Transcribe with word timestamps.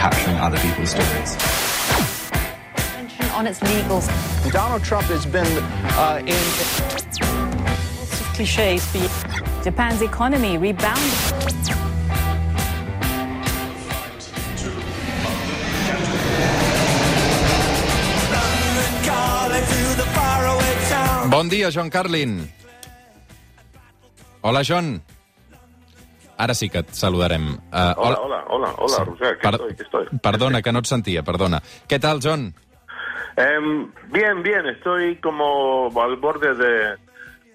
capturing 0.00 0.40
other 0.40 0.56
people's 0.64 0.96
stories. 0.96 1.36
on 3.36 3.46
its 3.46 3.60
legals. 3.60 4.08
Donald 4.50 4.82
Trump 4.82 5.06
has 5.12 5.26
been 5.26 5.52
uh, 6.00 6.24
in. 6.24 6.40
Lots 8.00 8.20
of 8.20 8.26
cliches. 8.32 8.80
But 8.96 9.12
Japan's 9.62 10.00
economy 10.00 10.56
rebounded. 10.56 11.12
Bon 21.30 21.46
dia, 21.48 21.70
John 21.70 21.90
Carlin. 21.90 22.48
Hola, 24.42 24.64
John. 24.64 25.00
Ara 26.40 26.54
sí 26.56 26.70
que 26.72 26.80
et 26.80 26.88
saludarem. 26.96 27.50
Uh, 27.68 27.92
Hola, 28.00 28.18
hola, 28.24 28.38
hola, 28.48 28.70
hola, 28.78 29.04
Sí. 29.18 29.24
Aquí 29.26 29.40
Per- 29.42 29.54
estoy, 29.54 29.70
aquí 29.72 29.82
estoy. 29.82 30.06
Perdona, 30.22 30.62
que 30.62 30.72
no 30.72 30.78
et 30.80 30.86
sentia, 30.88 31.22
perdona. 31.22 31.60
Què 31.86 31.98
tal, 32.00 32.20
John? 32.24 32.54
Em, 33.36 33.90
bien, 34.10 34.42
bien, 34.42 34.66
estoy 34.66 35.16
como 35.16 35.90
al 36.00 36.16
borde 36.16 36.54
de, 36.54 36.96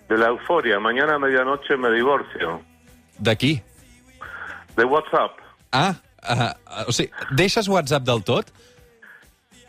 de 0.09 0.17
la 0.17 0.27
euforia. 0.27 0.79
Mañana 0.79 1.15
a 1.15 1.19
medianoche 1.19 1.75
me 1.77 1.89
divorcio. 1.91 2.61
D'aquí? 3.17 3.61
De 4.77 4.83
WhatsApp. 4.85 5.31
Ah, 5.71 5.95
uh, 6.21 6.85
o 6.87 6.91
sigui, 6.93 7.09
deixes 7.31 7.67
WhatsApp 7.67 8.03
del 8.03 8.23
tot? 8.23 8.51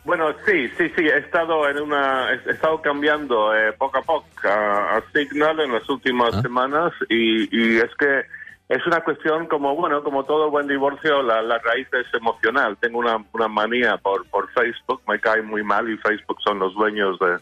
Bueno, 0.05 0.29
sí, 0.47 0.69
sí, 0.79 0.89
sí, 0.95 1.03
he 1.09 1.19
estado 1.19 1.69
en 1.69 1.81
una, 1.81 2.31
he 2.33 2.51
estado 2.53 2.81
cambiando 2.83 3.53
eh, 3.57 3.73
poco 3.73 3.99
a 3.99 4.03
poco 4.03 4.27
a, 4.45 4.97
a 4.99 5.03
Signal 5.13 5.59
en 5.61 5.73
las 5.73 5.89
últimas 5.89 6.35
Ah. 6.35 6.43
semanas 6.43 6.93
y, 7.09 7.49
y 7.51 7.79
es 7.79 7.91
que 7.99 8.23
es 8.69 8.85
una 8.87 9.01
cuestión 9.03 9.47
como, 9.47 9.77
bueno, 9.77 10.03
como 10.03 10.25
todo 10.25 10.51
buen 10.51 10.67
divorcio, 10.67 11.23
la, 11.23 11.41
la 11.43 11.59
raíz 11.59 11.87
es 11.93 12.13
emocional. 12.15 12.77
Tengo 12.81 12.99
una, 12.99 13.25
una 13.33 13.47
manía 13.49 13.97
por, 13.99 14.27
por 14.29 14.51
Facebook, 14.53 15.01
me 15.07 15.21
cae 15.21 15.41
muy 15.43 15.63
mal 15.63 15.89
y 15.89 15.97
Facebook 15.99 16.39
son 16.45 16.59
los 16.59 16.75
dueños 16.75 17.17
de, 17.21 17.39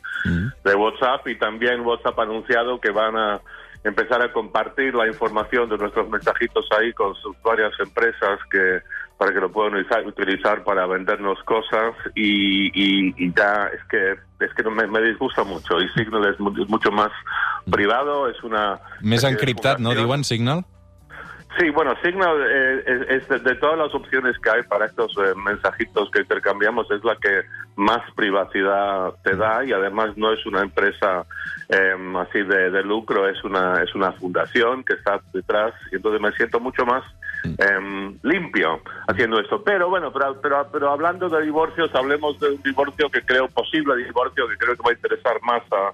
de 0.65 0.75
WhatsApp. 0.75 1.27
Y 1.29 1.37
también 1.39 1.81
WhatsApp 1.81 2.19
ha 2.19 2.23
anunciado 2.25 2.79
que 2.79 2.91
van 2.91 3.17
a 3.17 3.41
empezar 3.85 4.21
a 4.23 4.33
compartir 4.33 4.95
la 4.95 5.07
información 5.07 5.69
de 5.71 5.79
nuestros 5.79 6.09
mensajitos 6.11 6.67
ahí 6.79 6.93
con 6.93 7.15
sus 7.17 7.35
varias 7.43 7.73
empresas 7.81 8.39
que 8.51 8.81
para 9.17 9.33
que 9.33 9.41
lo 9.41 9.51
puedan 9.53 9.75
utilizar, 9.75 10.07
utilizar 10.07 10.65
para 10.65 10.87
vendernos 10.87 11.39
cosas. 11.45 11.95
Y, 12.15 12.67
y- 12.75 13.15
y 13.17 13.33
ya 13.35 13.71
es 13.73 13.83
que 13.89 14.13
es 14.45 14.53
que 14.55 14.63
me, 14.69 14.87
me 14.89 15.01
disgusta 15.01 15.43
mucho. 15.45 15.81
Y 15.81 15.89
Signal 15.97 16.27
es, 16.33 16.39
mu- 16.39 16.53
es 16.63 16.69
mucho 16.69 16.91
más 16.93 17.11
privado 17.71 18.29
es 18.29 18.43
una 18.43 18.79
Més 19.01 19.25
encriptat, 19.25 19.79
no, 19.79 19.95
diuen, 19.95 20.23
Signal? 20.25 20.65
Sí, 21.59 21.71
bueno, 21.71 21.95
Signal 22.03 22.37
eh, 22.51 23.07
es, 23.11 23.29
de, 23.29 23.39
de 23.39 23.55
todas 23.57 23.79
las 23.79 23.95
opciones 23.95 24.37
que 24.41 24.51
hay 24.51 24.63
para 24.65 24.87
estos 24.87 25.13
eh, 25.19 25.35
mensajitos 25.37 26.11
que 26.11 26.21
intercambiamos, 26.23 26.91
es 26.91 27.05
la 27.05 27.15
que 27.17 27.43
más 27.77 28.01
privacidad 28.17 29.13
te 29.23 29.37
da 29.37 29.65
y 29.65 29.73
además 29.73 30.17
no 30.17 30.33
es 30.33 30.45
una 30.47 30.63
empresa 30.63 31.25
eh, 31.69 31.95
así 32.19 32.43
de, 32.43 32.71
de 32.71 32.83
lucro, 32.83 33.29
es 33.29 33.43
una, 33.45 33.83
es 33.83 33.95
una 33.95 34.11
fundación 34.13 34.83
que 34.83 34.95
está 34.95 35.21
detrás 35.33 35.73
y 35.93 35.97
entonces 35.97 36.21
me 36.21 36.33
siento 36.33 36.59
mucho 36.59 36.85
más 36.85 37.05
eh, 37.45 38.17
limpio 38.23 38.81
haciendo 39.07 39.39
esto. 39.39 39.63
Pero 39.63 39.89
bueno, 39.89 40.13
pero, 40.13 40.41
pero, 40.41 40.67
pero 40.73 40.91
hablando 40.91 41.29
de 41.29 41.43
divorcios, 41.43 41.95
hablemos 41.95 42.41
de 42.41 42.49
un 42.51 42.63
divorcio 42.63 43.09
que 43.11 43.23
creo 43.23 43.47
posible, 43.49 43.97
divorcio 43.97 44.49
que 44.49 44.57
creo 44.57 44.75
que 44.77 44.83
va 44.83 44.91
a 44.91 44.95
interesar 44.95 45.41
más 45.43 45.63
a, 45.71 45.93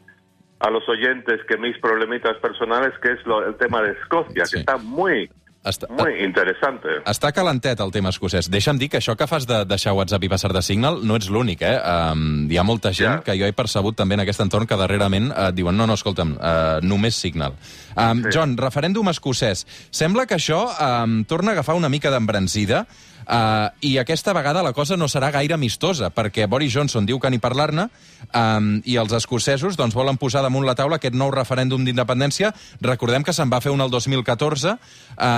a 0.67 0.71
los 0.71 0.89
oyentes 0.89 1.45
que 1.47 1.59
mis 1.59 1.77
problemitas 1.79 2.37
personales, 2.39 2.93
que 3.03 3.13
es 3.13 3.27
lo- 3.27 3.47
el 3.47 3.57
tema 3.57 3.83
de 3.83 3.93
Escocia, 3.93 4.47
Sí. 4.47 4.55
que 4.57 4.61
está 4.61 4.77
muy 4.79 5.31
Està, 5.63 5.87
muy 5.93 6.15
interesante. 6.25 6.89
està 7.05 7.33
calentet 7.37 7.81
el 7.85 7.91
tema 7.93 8.09
escocès. 8.09 8.47
Deixa'm 8.49 8.79
dir 8.81 8.89
que 8.89 8.97
això 8.97 9.13
que 9.15 9.27
fas 9.29 9.45
de 9.47 9.59
deixar 9.69 9.93
WhatsApp 9.93 10.25
i 10.25 10.31
passar 10.33 10.55
de 10.57 10.63
Signal 10.65 11.03
no 11.05 11.19
ets 11.21 11.29
l'únic, 11.29 11.61
eh? 11.61 11.75
Um, 11.77 12.47
hi 12.51 12.57
ha 12.57 12.65
molta 12.65 12.95
gent 12.97 13.19
Ja. 13.19 13.23
que 13.23 13.37
jo 13.39 13.45
he 13.45 13.53
percebut 13.53 13.95
també 13.95 14.15
en 14.17 14.21
aquest 14.25 14.41
entorn 14.41 14.67
que 14.67 14.77
darrerament 14.81 15.29
uh, 15.31 15.51
diuen 15.53 15.77
no, 15.77 15.87
no, 15.87 15.99
escolta'm, 16.01 16.33
uh, 16.41 16.81
només 16.81 17.15
Signal. 17.15 17.53
Um, 17.95 18.23
Sí. 18.25 18.31
John, 18.33 18.57
referèndum 18.57 19.09
escocès. 19.13 19.67
Sembla 19.91 20.25
que 20.27 20.37
això 20.37 20.65
um, 21.05 21.25
torna 21.25 21.51
a 21.51 21.53
agafar 21.59 21.75
una 21.77 21.91
mica 21.91 22.11
d'embrancida 22.11 22.87
uh, 23.31 23.71
i 23.87 23.95
aquesta 24.03 24.33
vegada 24.35 24.63
la 24.67 24.73
cosa 24.75 24.97
no 24.99 25.07
serà 25.09 25.31
gaire 25.31 25.55
amistosa, 25.55 26.11
perquè 26.11 26.49
Boris 26.51 26.75
Johnson 26.75 27.07
diu 27.07 27.21
que 27.23 27.31
ni 27.31 27.39
parlar-ne 27.39 27.87
um, 28.35 28.81
i 28.85 28.97
els 29.01 29.13
escocesos 29.17 29.77
doncs, 29.79 29.95
volen 29.95 30.19
posar 30.19 30.43
damunt 30.43 30.67
la 30.67 30.75
taula 30.75 30.99
aquest 30.99 31.15
nou 31.15 31.31
referèndum 31.31 31.85
d'independència. 31.87 32.53
Recordem 32.83 33.23
que 33.25 33.33
se'n 33.33 33.51
va 33.53 33.61
fer 33.63 33.71
un 33.73 33.81
el 33.81 33.91
2014, 33.91 34.75
um, 34.75 34.79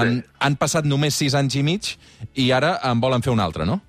Sí. 0.03 0.23
han 0.41 0.57
passat 0.57 0.85
només 0.89 1.15
sis 1.15 1.35
anys 1.39 1.55
i 1.61 1.63
mig 1.63 1.93
i 2.35 2.51
ara 2.53 2.79
en 2.91 3.01
volen 3.01 3.23
fer 3.23 3.33
un 3.33 3.41
altre, 3.41 3.65
no? 3.69 3.81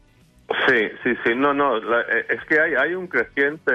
Sí, 0.67 0.83
sí, 1.03 1.15
sí. 1.23 1.33
No, 1.35 1.53
no. 1.53 1.79
la- 1.79 2.01
eh, 2.01 2.25
es 2.29 2.43
que 2.45 2.59
hay, 2.59 2.75
hay 2.75 2.93
un 2.93 3.07
creciente 3.07 3.71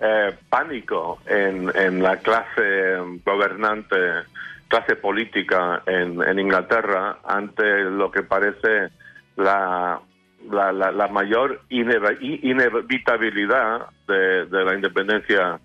eh, 0.00 0.32
pánico 0.48 1.18
en, 1.26 1.70
en 1.74 2.02
la 2.02 2.16
clase 2.18 2.96
gobernante, 3.26 3.96
clase 4.68 4.96
política 4.96 5.82
en, 5.86 6.22
en 6.22 6.38
Inglaterra 6.38 7.18
ante 7.26 7.84
lo 7.84 8.10
que 8.10 8.22
parece 8.22 8.88
la, 9.38 10.00
la, 10.50 10.72
la, 10.72 10.92
la 10.92 11.08
mayor 11.08 11.62
inevitabilidad 11.70 13.86
de, 14.06 14.44
de 14.46 14.64
la 14.64 14.74
independencia 14.74 15.58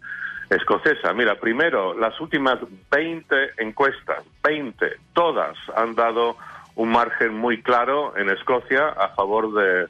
escocesa. 0.50 1.13
Mira, 1.13 1.35
primero, 1.35 1.94
las 1.97 2.19
últimas 2.22 2.59
20 2.91 3.35
encuestas, 3.57 4.23
20, 4.44 4.97
todas 5.13 5.57
han 5.75 5.95
dado 5.95 6.38
un 6.75 6.89
margen 6.89 7.34
muy 7.34 7.61
claro 7.61 8.16
en 8.17 8.29
Escocia 8.29 8.89
a 8.89 9.09
favor 9.09 9.53
de, 9.53 9.88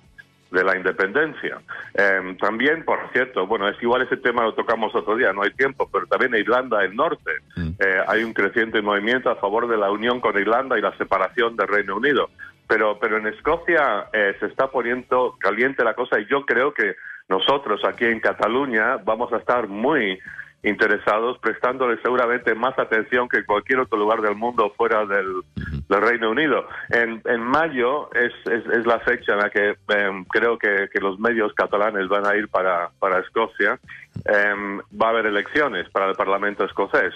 de 0.51 0.63
la 0.63 0.77
independencia. 0.77 1.59
Eh, 1.93 2.37
también, 2.39 2.83
por 2.85 2.99
cierto, 3.11 3.45
bueno, 3.47 3.67
es 3.67 3.81
igual 3.81 4.03
ese 4.03 4.17
tema 4.17 4.43
lo 4.43 4.53
tocamos 4.53 4.93
otro 4.95 5.15
día, 5.15 5.33
no 5.33 5.41
hay 5.43 5.51
tiempo, 5.51 5.89
pero 5.91 6.05
también 6.07 6.33
en 6.35 6.41
Irlanda 6.41 6.79
del 6.79 6.95
Norte 6.95 7.31
Mm. 7.55 7.69
eh, 7.79 8.01
hay 8.07 8.23
un 8.23 8.33
creciente 8.33 8.81
movimiento 8.81 9.29
a 9.29 9.35
favor 9.35 9.67
de 9.67 9.77
la 9.77 9.91
unión 9.91 10.19
con 10.19 10.35
Irlanda 10.39 10.75
y 10.77 10.81
la 10.81 10.95
separación 10.97 11.55
del 11.55 11.67
Reino 11.67 11.97
Unido. 11.97 12.29
Pero, 12.73 12.97
pero 12.97 13.17
en 13.17 13.27
Escocia 13.27 14.07
eh, 14.11 14.35
se 14.39 14.47
está 14.47 14.71
poniendo 14.71 15.35
caliente 15.39 15.83
la 15.83 15.93
cosa 15.93 16.19
y 16.19 16.25
yo 16.25 16.43
creo 16.43 16.73
que 16.73 16.95
nosotros 17.29 17.85
aquí 17.85 18.05
en 18.05 18.19
Cataluña 18.19 18.97
vamos 18.97 19.31
a 19.31 19.37
estar 19.37 19.67
muy 19.67 20.17
interesados, 20.63 21.37
prestándole 21.37 22.01
seguramente 22.01 22.55
más 22.55 22.73
atención 22.79 23.29
que 23.29 23.37
en 23.37 23.45
cualquier 23.45 23.81
otro 23.81 23.99
lugar 23.99 24.21
del 24.21 24.33
mundo 24.33 24.73
fuera 24.75 25.05
del, 25.05 25.43
del 25.87 26.01
Reino 26.01 26.31
Unido. 26.31 26.67
En, 26.89 27.21
en 27.25 27.41
mayo 27.41 28.09
es, 28.15 28.33
es, 28.51 28.65
es 28.65 28.87
la 28.87 28.97
fecha 29.01 29.33
en 29.33 29.37
la 29.37 29.51
que 29.51 29.75
em, 29.89 30.25
creo 30.25 30.57
que, 30.57 30.89
que 30.91 30.99
los 30.99 31.19
medios 31.19 31.53
catalanes 31.53 32.07
van 32.07 32.25
a 32.25 32.35
ir 32.35 32.47
para, 32.47 32.89
para 32.97 33.19
Escocia. 33.19 33.77
Em, 34.25 34.79
va 34.99 35.07
a 35.07 35.09
haber 35.09 35.27
elecciones 35.27 35.87
para 35.91 36.09
el 36.09 36.15
Parlamento 36.15 36.65
escocés 36.65 37.13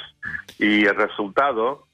y 0.59 0.85
el 0.85 0.95
resultado 0.95 1.86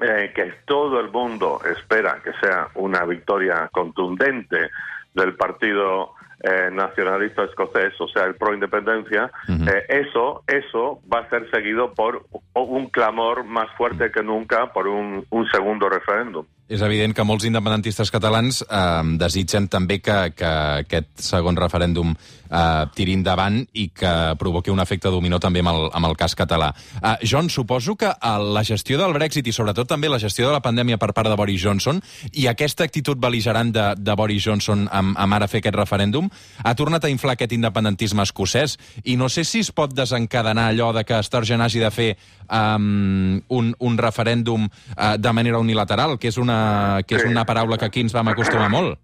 eh, 0.00 0.32
que 0.34 0.52
todo 0.64 1.00
el 1.00 1.10
mundo 1.10 1.60
espera 1.64 2.20
que 2.22 2.32
sea 2.40 2.68
una 2.74 3.04
victoria 3.04 3.68
contundente 3.72 4.70
del 5.14 5.34
Partido 5.34 6.14
eh, 6.40 6.70
Nacionalista 6.72 7.44
Escocés, 7.44 8.00
o 8.00 8.06
sea, 8.08 8.24
el 8.24 8.36
pro 8.36 8.54
independencia, 8.54 9.30
eh, 9.48 9.84
eso, 9.88 10.44
eso 10.46 11.00
va 11.12 11.20
a 11.20 11.28
ser 11.30 11.50
seguido 11.50 11.94
por 11.94 12.26
un 12.54 12.86
clamor 12.90 13.44
más 13.44 13.68
fuerte 13.76 14.12
que 14.12 14.22
nunca 14.22 14.72
por 14.72 14.86
un, 14.86 15.26
un 15.30 15.50
segundo 15.50 15.88
referéndum. 15.88 16.46
És 16.68 16.82
evident 16.84 17.14
que 17.16 17.24
molts 17.24 17.46
independentistes 17.48 18.10
catalans 18.12 18.60
eh, 18.62 19.04
desitgen 19.20 19.70
també 19.72 20.02
que, 20.04 20.16
que 20.36 20.50
aquest 20.84 21.24
segon 21.24 21.56
referèndum 21.56 22.12
eh, 22.12 22.84
tiri 22.94 23.14
endavant 23.16 23.62
i 23.72 23.88
que 23.96 24.12
provoqui 24.40 24.72
un 24.72 24.82
efecte 24.84 25.08
dominó 25.12 25.40
també 25.40 25.62
amb 25.64 25.72
el, 25.72 25.88
amb 25.96 26.10
el 26.10 26.16
cas 26.20 26.36
català. 26.36 26.68
Eh, 27.00 27.14
John, 27.24 27.48
suposo 27.48 27.96
que 27.96 28.10
eh, 28.12 28.34
la 28.52 28.64
gestió 28.68 29.00
del 29.00 29.16
Brexit 29.16 29.48
i 29.48 29.54
sobretot 29.56 29.88
també 29.88 30.10
la 30.12 30.20
gestió 30.20 30.48
de 30.48 30.52
la 30.58 30.62
pandèmia 30.64 31.00
per 31.00 31.14
part 31.16 31.32
de 31.32 31.38
Boris 31.40 31.62
Johnson 31.64 32.02
i 32.34 32.44
aquesta 32.52 32.84
actitud 32.84 33.16
beligerant 33.16 33.72
de, 33.72 33.86
de 33.96 34.18
Boris 34.18 34.44
Johnson 34.44 34.84
amb, 34.92 35.16
amb 35.16 35.38
ara 35.38 35.48
fer 35.48 35.62
aquest 35.62 35.78
referèndum 35.78 36.28
ha 36.64 36.74
tornat 36.76 37.04
a 37.04 37.12
inflar 37.12 37.36
aquest 37.38 37.56
independentisme 37.56 38.28
escocès 38.28 38.76
i 39.04 39.16
no 39.16 39.30
sé 39.32 39.46
si 39.48 39.64
es 39.64 39.72
pot 39.72 39.96
desencadenar 39.96 40.68
allò 40.68 40.92
de 40.92 41.06
que 41.08 41.22
Sturgeon 41.24 41.64
hagi 41.64 41.80
de 41.80 41.90
fer 41.94 42.10
um, 42.48 43.40
un, 43.48 43.72
un 43.78 43.98
referèndum 43.98 44.66
uh, 44.68 45.16
de 45.18 45.32
manera 45.32 45.58
unilateral, 45.58 46.16
que 46.18 46.30
és, 46.32 46.38
una, 46.40 46.57
que 47.06 47.18
Sí. 47.18 47.28
una 47.28 47.44
paraula 47.44 47.76
que 47.78 47.84
aquí 47.86 48.00
ens 48.00 48.12
vam 48.12 48.28
acostumar 48.28 48.70
molt. 48.70 48.98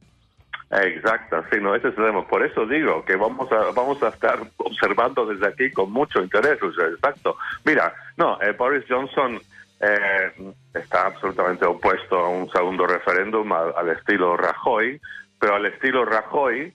Exacto, 0.71 1.43
sí, 1.53 1.59
no, 1.61 1.75
ese 1.75 1.89
es 1.89 1.99
el 1.99 2.05
tema. 2.07 2.27
Por 2.27 2.45
eso 2.45 2.67
digo 2.67 3.05
que 3.05 3.15
vamos 3.17 3.51
a 3.53 3.71
vamos 3.75 4.03
a 4.03 4.09
estar 4.09 4.39
observando 4.57 5.25
desde 5.27 5.47
aquí 5.47 5.71
con 5.71 5.93
mucho 5.93 6.21
interés. 6.21 6.61
o 6.63 6.73
sea, 6.73 6.87
exacto. 6.89 7.37
Mira, 7.65 7.93
no, 8.17 8.41
eh, 8.41 8.53
Boris 8.59 8.85
Johnson 8.89 9.39
eh, 9.81 10.33
está 10.75 11.07
absolutamente 11.07 11.65
opuesto 11.65 12.19
a 12.19 12.29
un 12.29 12.51
segundo 12.51 12.87
referéndum 12.87 13.53
al, 13.53 13.73
al 13.77 13.89
estilo 13.91 14.37
Rajoy, 14.37 15.01
pero 15.39 15.57
al 15.57 15.67
estilo 15.67 16.05
Rajoy, 16.05 16.73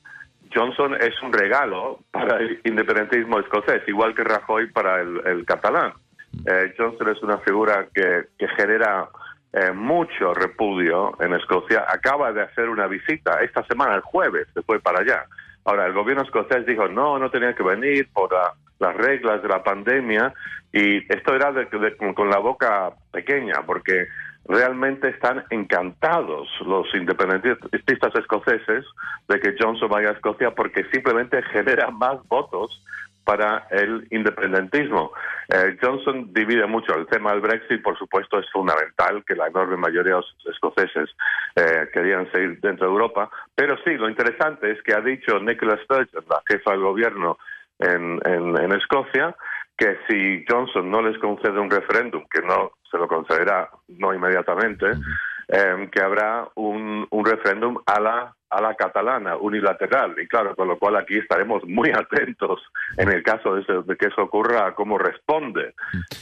Johnson 0.53 0.95
es 0.95 1.21
un 1.21 1.33
regalo 1.33 1.99
para 2.11 2.37
el 2.37 2.61
independentismo 2.63 3.39
escocés, 3.39 3.81
igual 3.87 4.15
que 4.15 4.23
Rajoy 4.23 4.67
para 4.71 5.01
el, 5.01 5.21
el 5.25 5.45
catalán. 5.45 5.93
Eh, 6.45 6.73
Johnson 6.77 7.09
es 7.09 7.21
una 7.21 7.39
figura 7.39 7.87
que, 7.93 8.27
que 8.37 8.47
genera 8.49 9.09
eh, 9.53 9.71
mucho 9.71 10.33
repudio 10.33 11.15
en 11.19 11.33
Escocia, 11.33 11.85
acaba 11.87 12.31
de 12.31 12.41
hacer 12.43 12.69
una 12.69 12.87
visita 12.87 13.41
esta 13.41 13.63
semana, 13.65 13.95
el 13.95 14.01
jueves, 14.01 14.47
se 14.53 14.61
fue 14.61 14.79
para 14.79 14.99
allá. 15.01 15.25
Ahora, 15.65 15.85
el 15.85 15.93
gobierno 15.93 16.23
escocés 16.23 16.65
dijo, 16.65 16.87
no, 16.87 17.17
no 17.19 17.29
tenía 17.29 17.53
que 17.53 17.63
venir 17.63 18.07
por 18.13 18.31
la- 18.31 18.53
las 18.79 18.95
reglas 18.95 19.41
de 19.41 19.49
la 19.49 19.61
pandemia 19.63 20.33
y 20.71 20.97
esto 21.11 21.35
era 21.35 21.51
con 22.15 22.29
la 22.29 22.37
boca 22.37 22.91
pequeña, 23.11 23.55
porque 23.65 24.07
realmente 24.47 25.09
están 25.09 25.43
encantados 25.49 26.47
los 26.65 26.87
independentistas 26.95 28.15
escoceses 28.15 28.85
de 29.27 29.39
que 29.39 29.55
Johnson 29.59 29.89
vaya 29.89 30.09
a 30.09 30.13
Escocia 30.13 30.51
porque 30.51 30.85
simplemente 30.91 31.41
genera 31.51 31.91
más 31.91 32.25
votos 32.27 32.83
para 33.29 33.67
el 33.69 34.07
independentismo. 34.09 35.11
Eh, 35.49 35.77
Johnson 35.79 36.33
divide 36.33 36.65
mucho. 36.65 36.95
El 36.95 37.05
tema 37.05 37.31
del 37.31 37.41
Brexit, 37.41 37.79
por 37.83 37.95
supuesto, 37.95 38.39
es 38.39 38.49
fundamental, 38.49 39.23
que 39.23 39.35
la 39.35 39.45
enorme 39.45 39.77
mayoría 39.77 40.15
de 40.15 40.21
los 40.21 40.35
escoceses 40.51 41.11
eh, 41.55 41.87
querían 41.93 42.31
seguir 42.31 42.59
dentro 42.59 42.87
de 42.87 42.93
Europa. 42.93 43.29
Pero 43.53 43.77
sí, 43.83 43.91
lo 43.97 44.09
interesante 44.09 44.71
es 44.71 44.81
que 44.81 44.95
ha 44.95 45.01
dicho 45.01 45.39
Nicola 45.39 45.77
Sturgeon, 45.83 46.25
la 46.27 46.41
jefa 46.47 46.71
del 46.71 46.79
gobierno 46.79 47.37
en, 47.77 48.19
en, 48.25 48.57
en 48.57 48.71
Escocia, 48.71 49.35
que 49.77 49.99
si 50.09 50.43
Johnson 50.49 50.89
no 50.89 51.03
les 51.03 51.19
concede 51.19 51.59
un 51.59 51.69
referéndum, 51.69 52.25
que 52.31 52.41
no 52.41 52.71
se 52.89 52.97
lo 52.97 53.07
concederá 53.07 53.69
no 53.89 54.11
inmediatamente, 54.11 54.87
eh, 55.49 55.89
que 55.91 56.01
habrá 56.01 56.47
un, 56.55 57.07
un 57.09 57.25
referéndum 57.25 57.77
a 57.85 57.99
la 57.99 58.35
a 58.51 58.61
la 58.61 58.73
catalana 58.73 59.37
unilateral 59.37 60.15
y 60.19 60.27
claro 60.27 60.55
con 60.55 60.67
lo 60.67 60.79
cual 60.79 60.95
aquí 60.97 61.17
estaremos 61.17 61.63
muy 61.65 61.91
atentos 61.93 62.59
en 62.97 63.09
el 63.11 63.21
caso 63.21 63.53
de, 63.53 63.83
de 63.85 63.95
que 63.95 64.07
eso 64.07 64.23
ocurra 64.23 64.67
a 64.67 64.73
cómo 64.73 64.97
responde 64.97 65.75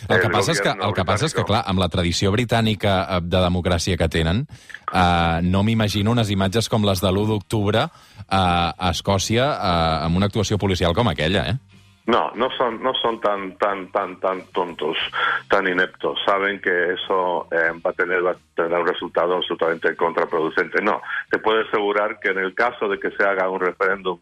El 0.09 0.19
que 0.19 0.27
el 0.27 0.31
passa 0.31 0.51
és 0.51 0.61
que, 0.61 0.71
el 0.71 0.93
que, 0.93 1.05
passa 1.07 1.27
és 1.27 1.35
que 1.35 1.45
clar, 1.47 1.63
amb 1.67 1.79
la 1.79 1.87
tradició 1.91 2.31
britànica 2.35 2.97
eh, 3.03 3.21
de 3.23 3.39
democràcia 3.43 3.97
que 3.99 4.07
tenen, 4.11 4.43
eh, 4.91 5.39
no 5.43 5.63
m'imagino 5.63 6.11
unes 6.11 6.31
imatges 6.31 6.67
com 6.71 6.85
les 6.87 7.03
de 7.03 7.11
l'1 7.11 7.27
d'octubre 7.31 7.87
eh, 7.87 8.35
a 8.35 8.91
Escòcia 8.91 9.47
eh, 9.47 10.05
amb 10.07 10.19
una 10.19 10.27
actuació 10.31 10.59
policial 10.59 10.95
com 10.95 11.11
aquella, 11.11 11.47
eh? 11.47 11.76
No, 12.07 12.31
no 12.35 12.49
son, 12.51 12.81
no 12.81 12.93
son 12.93 13.19
tan, 13.19 13.57
tan, 13.57 13.91
tan, 13.91 14.17
tan 14.21 14.41
tontos, 14.53 14.97
tan 15.49 15.67
ineptos. 15.67 16.17
Saben 16.25 16.61
que 16.61 16.93
eso 16.93 17.47
eh, 17.51 17.73
va 17.85 17.91
a 17.91 17.93
tener, 17.93 18.21
un 18.23 18.87
resultado 18.87 19.35
absolutamente 19.35 19.93
contraproducente. 19.95 20.81
No, 20.81 21.01
te 21.29 21.37
puedo 21.37 21.59
asegurar 21.67 22.17
que 22.21 22.29
en 22.29 22.37
el 22.39 22.55
caso 22.55 22.87
de 22.87 22.97
que 22.97 23.11
se 23.11 23.23
haga 23.25 23.49
un 23.49 23.59
referéndum 23.59 24.17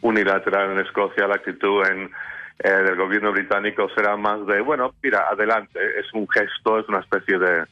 unilateral 0.00 0.72
en 0.72 0.80
Escocia, 0.80 1.28
la 1.28 1.34
actitud 1.34 1.84
en, 1.86 2.10
eh, 2.58 2.70
del 2.70 2.96
gobierno 2.96 3.32
británico 3.32 3.90
será 3.94 4.16
más 4.16 4.46
de, 4.46 4.62
bueno, 4.62 4.94
mira, 5.02 5.26
adelante, 5.30 5.78
es 5.98 6.06
un 6.14 6.26
gesto, 6.26 6.78
es 6.78 6.88
una 6.88 7.00
especie 7.00 7.38
de, 7.38 7.66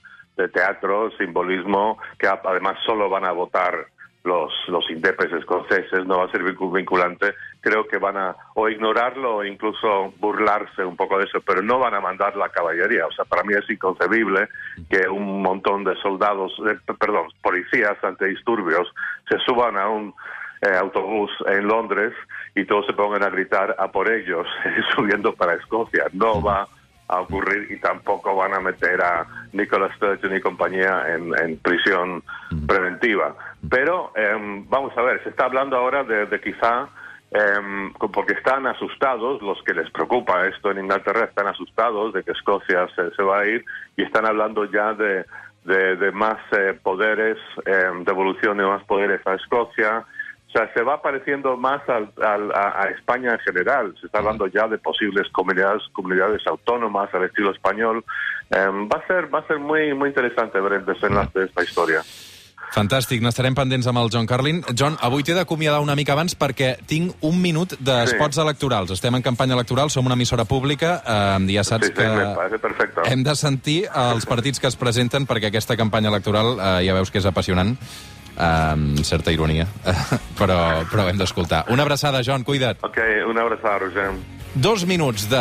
teatro, 0.52 1.10
simbolismo, 1.18 1.98
que 2.16 2.28
además 2.28 2.78
solo 2.86 3.08
van 3.10 3.24
a 3.24 3.32
votar 3.32 3.86
los, 4.22 4.52
los 4.68 4.88
indepes 4.90 5.32
escoceses, 5.32 6.06
no 6.06 6.18
va 6.18 6.26
a 6.26 6.30
ser 6.30 6.42
vincu- 6.44 6.72
vinculante. 6.72 7.34
Creo 7.68 7.86
que 7.86 7.98
van 7.98 8.16
a 8.16 8.34
o 8.54 8.66
ignorarlo 8.66 9.36
o 9.36 9.44
incluso 9.44 10.14
burlarse 10.18 10.82
un 10.82 10.96
poco 10.96 11.18
de 11.18 11.24
eso, 11.24 11.42
pero 11.42 11.60
no 11.60 11.78
van 11.78 11.92
a 11.92 12.00
mandar 12.00 12.34
la 12.34 12.48
caballería. 12.48 13.06
O 13.06 13.12
sea, 13.12 13.26
para 13.26 13.42
mí 13.42 13.52
es 13.52 13.68
inconcebible 13.68 14.48
que 14.88 15.06
un 15.06 15.42
montón 15.42 15.84
de 15.84 15.94
soldados, 15.96 16.50
eh, 16.66 16.78
perdón, 16.98 17.28
policías 17.42 18.02
antidisturbios 18.02 18.88
se 19.28 19.38
suban 19.40 19.76
a 19.76 19.86
un 19.90 20.14
eh, 20.62 20.74
autobús 20.80 21.30
en 21.46 21.68
Londres 21.68 22.14
y 22.54 22.64
todos 22.64 22.86
se 22.86 22.94
pongan 22.94 23.22
a 23.22 23.28
gritar 23.28 23.76
a 23.78 23.92
por 23.92 24.10
ellos 24.10 24.46
subiendo 24.96 25.34
para 25.34 25.52
Escocia. 25.52 26.06
No 26.14 26.40
va 26.40 26.66
a 27.08 27.20
ocurrir 27.20 27.70
y 27.70 27.78
tampoco 27.80 28.34
van 28.34 28.54
a 28.54 28.60
meter 28.60 29.02
a 29.02 29.26
Nicola 29.52 29.94
Sturgeon 29.96 30.36
y 30.36 30.40
compañía 30.40 31.04
en, 31.14 31.32
en 31.38 31.58
prisión 31.58 32.22
preventiva. 32.66 33.34
Pero 33.68 34.12
em, 34.14 34.68
vamos 34.68 34.96
a 34.96 35.02
ver, 35.02 35.22
se 35.22 35.30
está 35.30 35.46
hablando 35.46 35.76
ahora 35.76 36.04
de, 36.04 36.26
de 36.26 36.40
quizá, 36.40 36.88
co- 37.98 38.10
porque 38.10 38.32
están 38.32 38.66
asustados, 38.66 39.42
los 39.42 39.62
que 39.62 39.75
les 39.75 39.90
preocupa 39.90 40.46
esto 40.46 40.70
en 40.70 40.78
Inglaterra 40.78 41.25
están 41.25 41.46
asustados 41.46 42.12
de 42.14 42.22
que 42.22 42.32
Escocia 42.32 42.88
se, 42.96 43.10
se 43.14 43.22
va 43.22 43.40
a 43.40 43.46
ir 43.46 43.64
y 43.96 44.02
están 44.02 44.25
hablando 44.26 44.64
ya 44.64 44.94
de, 44.94 45.25
de, 45.64 46.10
más 46.12 46.38
eh, 46.52 46.78
poderes, 46.82 47.36
em, 47.66 48.04
devolución 48.04 48.56
de 48.56 48.64
más 48.64 48.82
poderes 48.84 49.20
a 49.26 49.34
Escocia. 49.34 50.04
O 50.48 50.50
sea, 50.50 50.72
se 50.72 50.82
va 50.82 51.02
pareciendo 51.02 51.58
más 51.58 51.86
al- 51.90 52.10
a 52.54 52.88
España 52.96 53.32
en 53.32 53.38
general. 53.40 53.94
Se 54.00 54.06
está 54.06 54.20
hablando 54.20 54.46
ya 54.46 54.66
de 54.66 54.78
posibles 54.78 55.28
comunidades, 55.30 55.82
comunidades 55.92 56.46
autónomas 56.46 57.12
al 57.12 57.25
estilo 57.25 57.50
español. 57.50 58.02
Em, 58.50 58.88
va 58.88 58.98
a 58.98 59.06
ser, 59.06 59.32
va 59.32 59.40
a 59.40 59.46
ser 59.46 59.58
muy, 59.58 59.92
muy 59.92 60.08
interesante 60.08 60.58
ver 60.58 60.72
el 60.72 60.86
desenlace 60.86 61.40
de 61.40 61.44
esta 61.44 61.62
historia. 61.62 62.00
Fantàstic, 62.74 63.22
n'estarem 63.24 63.54
pendents 63.56 63.86
amb 63.88 63.98
el 63.98 64.10
John 64.12 64.26
Carlin. 64.28 64.60
John, 64.76 64.96
avui 65.00 65.24
t'he 65.24 65.34
d'acomiadar 65.34 65.80
una 65.80 65.94
mica 65.96 66.12
abans 66.12 66.34
perquè 66.38 66.76
tinc 66.86 67.14
un 67.24 67.40
minut 67.40 67.74
d'espots 67.80 68.36
Sí. 68.36 68.42
electorals. 68.42 68.90
Estem 68.90 69.14
en 69.14 69.22
campanya 69.22 69.54
electoral, 69.54 69.90
som 69.90 70.04
una 70.06 70.14
emissora 70.14 70.44
pública, 70.44 71.02
eh, 71.06 71.46
ja 71.54 71.64
saps 71.64 71.86
Sí, 71.86 71.92
sí, 71.92 71.98
que 72.02 72.34
parece 72.36 72.58
perfecto. 72.58 73.02
hem 73.06 73.22
de 73.24 73.34
sentir 73.36 73.88
els 73.94 74.26
partits 74.26 74.60
que 74.60 74.66
es 74.68 74.76
presenten 74.76 75.26
perquè 75.26 75.46
aquesta 75.48 75.76
campanya 75.76 76.08
electoral 76.08 76.58
eh, 76.60 76.86
ja 76.86 76.94
veus 76.94 77.10
que 77.10 77.18
és 77.18 77.26
apassionant, 77.26 77.76
eh, 78.36 78.42
amb 78.42 78.98
certa 79.02 79.32
ironia, 79.32 79.66
però, 80.38 80.84
però 80.90 81.08
hem 81.08 81.16
d'escoltar. 81.18 81.64
Una 81.70 81.82
abraçada, 81.82 82.22
John, 82.22 82.44
cuida't. 82.44 82.78
Ok, 82.84 82.98
una 83.28 83.42
abraçada, 83.42 83.78
Roger. 83.78 84.10
Dos 84.54 84.86
minuts 84.88 85.28
de 85.28 85.40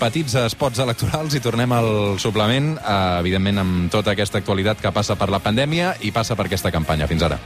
petits 0.00 0.34
espots 0.40 0.80
electorals 0.80 1.34
i 1.36 1.40
tornem 1.44 1.72
al 1.76 1.90
suplement, 2.18 2.76
eh, 2.78 3.20
evidentment 3.20 3.58
amb 3.58 3.90
tota 3.92 4.14
aquesta 4.16 4.38
actualitat 4.38 4.80
que 4.80 4.92
passa 4.92 5.16
per 5.16 5.28
la 5.28 5.38
pandèmia 5.38 5.96
i 6.00 6.10
passa 6.10 6.34
per 6.34 6.46
aquesta 6.46 6.72
campanya. 6.72 7.06
Fins 7.06 7.22
ara. 7.22 7.38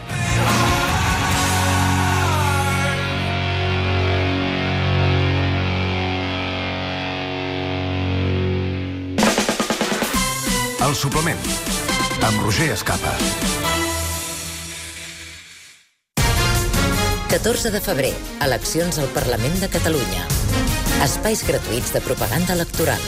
El 10.82 10.94
suplement, 10.94 11.38
amb 12.20 12.42
Roger 12.42 12.72
Escapa. 12.72 13.14
14 17.32 17.70
de 17.72 17.80
febrer, 17.80 18.12
eleccions 18.44 18.98
al 18.98 19.08
Parlament 19.14 19.54
de 19.62 19.70
Catalunya. 19.72 20.26
Espais 21.02 21.40
gratuïts 21.42 21.90
de 21.90 22.00
propaganda 22.00 22.54
electoral. 22.54 23.00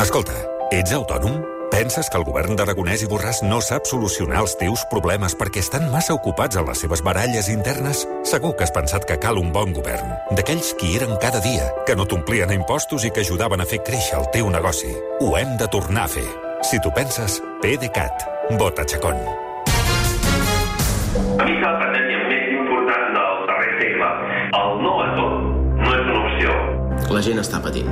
Escolta, 0.00 0.38
ets 0.72 0.94
autònom? 0.96 1.42
Penses 1.72 2.08
que 2.08 2.16
el 2.16 2.24
govern 2.24 2.56
d'Aragonès 2.56 3.02
i 3.04 3.08
Borràs 3.10 3.42
no 3.44 3.58
sap 3.64 3.84
solucionar 3.88 4.40
els 4.40 4.54
teus 4.60 4.86
problemes 4.88 5.36
perquè 5.36 5.60
estan 5.60 5.90
massa 5.92 6.16
ocupats 6.16 6.56
en 6.56 6.64
les 6.68 6.80
seves 6.80 7.02
baralles 7.04 7.50
internes? 7.52 8.06
Segur 8.28 8.54
que 8.56 8.64
has 8.64 8.72
pensat 8.72 9.04
que 9.04 9.18
cal 9.20 9.40
un 9.40 9.52
bon 9.52 9.76
govern. 9.76 10.16
D'aquells 10.32 10.72
que 10.80 10.88
hi 10.88 10.96
eren 11.02 11.12
cada 11.20 11.44
dia, 11.44 11.68
que 11.84 11.96
no 11.96 12.08
t'omplien 12.08 12.48
a 12.48 12.56
impostos 12.56 13.04
i 13.04 13.12
que 13.12 13.20
ajudaven 13.20 13.60
a 13.60 13.68
fer 13.68 13.82
créixer 13.84 14.16
el 14.22 14.28
teu 14.32 14.48
negoci. 14.48 14.96
Ho 15.20 15.36
hem 15.36 15.58
de 15.60 15.68
tornar 15.68 16.08
a 16.08 16.12
fer. 16.16 16.28
Si 16.64 16.80
tu 16.80 16.92
penses, 16.96 17.40
PDeCAT. 17.60 18.28
Vota 18.56 18.88
Chacón. 18.88 19.20
A 21.42 21.44
La 27.22 27.28
gent 27.28 27.38
està 27.38 27.60
patint. 27.62 27.86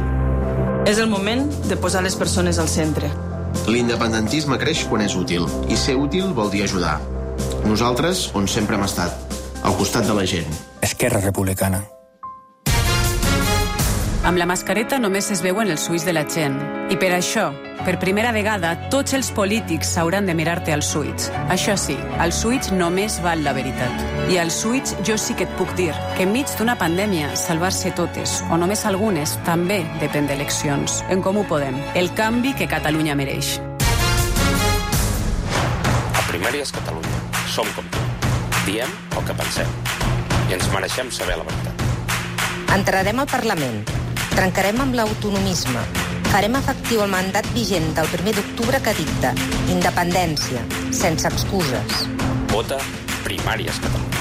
És 0.90 0.98
el 0.98 1.06
moment 1.06 1.44
de 1.70 1.76
posar 1.78 2.00
les 2.02 2.16
persones 2.18 2.58
al 2.58 2.66
centre. 2.72 3.06
L'independentisme 3.70 4.58
creix 4.58 4.80
quan 4.90 5.04
és 5.04 5.14
útil, 5.14 5.46
i 5.70 5.78
ser 5.78 5.94
útil 6.00 6.34
vol 6.34 6.50
dir 6.50 6.64
ajudar. 6.64 6.96
Nosaltres, 7.62 8.24
on 8.34 8.50
sempre 8.50 8.74
hem 8.74 8.82
estat, 8.88 9.38
al 9.62 9.78
costat 9.78 10.10
de 10.10 10.18
la 10.18 10.26
gent. 10.34 10.60
Esquerra 10.82 11.22
Republicana. 11.22 11.84
Amb 14.20 14.36
la 14.36 14.44
mascareta 14.44 14.98
només 15.00 15.30
es 15.32 15.40
veuen 15.40 15.70
els 15.72 15.86
ulls 15.88 16.04
de 16.04 16.12
la 16.12 16.26
gent. 16.28 16.58
I 16.92 16.96
per 17.00 17.08
això, 17.16 17.46
per 17.86 17.94
primera 18.02 18.34
vegada, 18.36 18.74
tots 18.92 19.14
els 19.16 19.30
polítics 19.32 19.94
s'hauran 19.94 20.26
de 20.28 20.34
mirar-te 20.36 20.74
als 20.74 20.90
ulls. 20.94 21.30
Això 21.48 21.72
sí, 21.80 21.96
als 22.20 22.42
ulls 22.44 22.68
només 22.74 23.16
val 23.24 23.40
la 23.46 23.54
veritat. 23.56 24.02
I 24.28 24.36
als 24.42 24.58
ulls 24.68 24.92
jo 25.08 25.16
sí 25.16 25.32
que 25.38 25.46
et 25.48 25.54
puc 25.56 25.72
dir 25.78 25.94
que 26.18 26.26
enmig 26.26 26.52
d'una 26.58 26.76
pandèmia, 26.76 27.30
salvar-se 27.32 27.94
totes, 27.96 28.42
o 28.52 28.58
només 28.60 28.84
algunes, 28.84 29.38
també 29.46 29.80
depèn 30.02 30.28
d'eleccions. 30.28 31.00
En 31.08 31.24
Comú 31.24 31.46
Podem, 31.48 31.78
el 31.96 32.12
canvi 32.12 32.52
que 32.58 32.68
Catalunya 32.68 33.16
mereix. 33.16 33.56
A 36.12 36.26
Primàries 36.28 36.74
Catalunya. 36.76 37.22
Som 37.48 37.72
com 37.72 37.88
tu. 37.88 38.04
Diem 38.66 38.92
el 39.16 39.24
que 39.24 39.38
pensem. 39.40 39.72
I 40.50 40.58
ens 40.60 40.68
mereixem 40.76 41.08
saber 41.08 41.40
la 41.40 41.48
veritat. 41.48 41.88
Entrarem 42.76 43.24
al 43.24 43.26
Parlament. 43.32 43.99
Trencarem 44.30 44.80
amb 44.84 44.94
l'autonomisme. 44.98 45.82
Farem 46.30 46.54
efectiu 46.60 47.02
el 47.04 47.10
mandat 47.10 47.48
vigent 47.56 47.90
del 47.98 48.08
1 48.20 48.36
d'octubre 48.38 48.80
que 48.84 48.94
dicta 49.00 49.34
independència, 49.74 50.62
sense 50.94 51.28
excuses. 51.28 52.06
Vota 52.54 52.78
Primàries 53.26 53.82
Catalunya. 53.82 54.19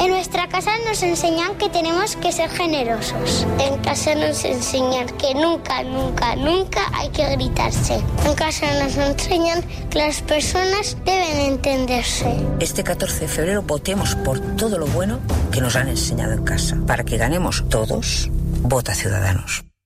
En 0.00 0.10
nuestra 0.10 0.48
casa 0.48 0.70
nos 0.86 1.02
enseñan 1.02 1.56
que 1.56 1.68
tenemos 1.68 2.16
que 2.16 2.32
ser 2.32 2.50
generosos. 2.50 3.46
En 3.58 3.78
casa 3.78 4.14
nos 4.14 4.44
enseñan 4.44 5.06
que 5.18 5.34
nunca, 5.34 5.82
nunca, 5.82 6.36
nunca 6.36 6.80
hay 6.92 7.08
que 7.10 7.28
gritarse. 7.30 8.00
En 8.24 8.34
casa 8.34 8.66
nos 8.82 8.96
enseñan 8.96 9.62
que 9.90 9.98
las 9.98 10.20
personas 10.22 10.96
deben 11.04 11.38
entenderse. 11.52 12.26
Este 12.60 12.84
14 12.84 13.20
de 13.20 13.28
febrero 13.28 13.62
votemos 13.62 14.14
por 14.16 14.38
todo 14.56 14.78
lo 14.78 14.86
bueno 14.86 15.20
que 15.50 15.60
nos 15.60 15.76
han 15.76 15.88
enseñado 15.88 16.32
en 16.32 16.44
casa. 16.44 16.76
Para 16.86 17.04
que 17.04 17.16
ganemos 17.16 17.64
todos, 17.68 18.30
vota 18.62 18.94
Ciudadanos. 18.94 19.66